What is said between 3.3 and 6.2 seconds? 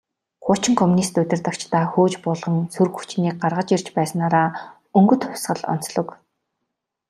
гаргаж ирж байснаараа «Өнгөт хувьсгал» онцлог.